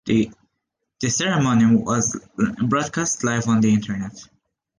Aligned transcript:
The 0.07 0.31
ceremony 1.09 1.75
was 1.75 2.19
broadcast 2.35 3.23
live 3.23 3.47
on 3.47 3.61
the 3.61 3.71
Internet. 3.71 4.23